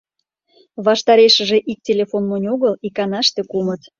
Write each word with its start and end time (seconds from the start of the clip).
Ваштарешыже 0.85 1.57
ик 1.71 1.79
телефон 1.87 2.23
монь 2.29 2.47
огыл— 2.53 2.73
иканаште 2.87 3.41
кумыт. 3.51 3.81